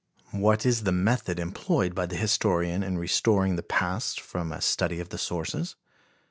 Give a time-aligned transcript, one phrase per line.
[0.33, 4.99] What is the method employed by the historian in restoring the past from a study
[4.99, 5.75] of the sources?